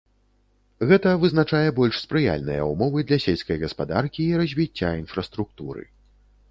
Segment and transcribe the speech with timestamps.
[0.91, 5.89] Гэта вызначае больш спрыяльныя ўмовы для сельскай гаспадаркі і развіцця інфраструктуры.